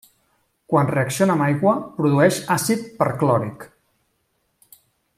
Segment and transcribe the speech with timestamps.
[0.71, 3.71] Quan reacciona amb aigua produeix àcid perclòric.